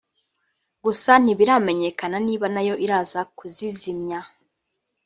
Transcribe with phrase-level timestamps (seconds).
[0.83, 4.19] gusa ntibiramenyekana niba nayo iraza kuzizimya